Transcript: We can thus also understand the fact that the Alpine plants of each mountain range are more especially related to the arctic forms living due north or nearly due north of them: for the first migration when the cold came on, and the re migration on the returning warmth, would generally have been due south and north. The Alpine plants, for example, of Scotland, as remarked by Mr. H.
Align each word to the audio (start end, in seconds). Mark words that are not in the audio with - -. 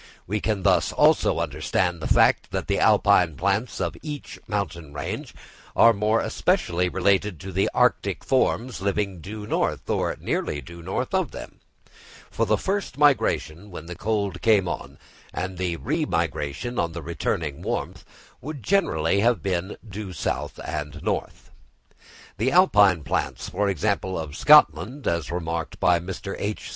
We 0.25 0.41
can 0.41 0.63
thus 0.63 0.91
also 0.91 1.39
understand 1.39 2.01
the 2.01 2.07
fact 2.07 2.49
that 2.49 2.65
the 2.65 2.79
Alpine 2.79 3.35
plants 3.37 3.79
of 3.79 3.95
each 4.01 4.39
mountain 4.47 4.93
range 4.93 5.35
are 5.75 5.93
more 5.93 6.21
especially 6.21 6.89
related 6.89 7.39
to 7.41 7.51
the 7.51 7.69
arctic 7.71 8.23
forms 8.23 8.81
living 8.81 9.21
due 9.21 9.45
north 9.45 9.87
or 9.87 10.17
nearly 10.19 10.59
due 10.59 10.81
north 10.81 11.13
of 11.13 11.29
them: 11.29 11.59
for 12.31 12.47
the 12.47 12.57
first 12.57 12.97
migration 12.97 13.69
when 13.69 13.85
the 13.85 13.93
cold 13.93 14.41
came 14.41 14.67
on, 14.67 14.97
and 15.35 15.59
the 15.59 15.75
re 15.77 16.03
migration 16.03 16.79
on 16.79 16.93
the 16.93 17.03
returning 17.03 17.61
warmth, 17.61 18.03
would 18.41 18.63
generally 18.63 19.19
have 19.19 19.43
been 19.43 19.77
due 19.87 20.13
south 20.13 20.59
and 20.65 21.03
north. 21.03 21.51
The 22.39 22.51
Alpine 22.51 23.03
plants, 23.03 23.49
for 23.49 23.69
example, 23.69 24.17
of 24.17 24.35
Scotland, 24.35 25.05
as 25.05 25.29
remarked 25.31 25.79
by 25.79 25.99
Mr. 25.99 26.35
H. 26.39 26.69